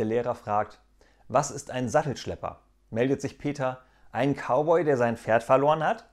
[0.00, 0.80] Der Lehrer fragt,
[1.28, 2.62] was ist ein Sattelschlepper?
[2.88, 6.08] Meldet sich Peter, ein Cowboy, der sein Pferd verloren hat?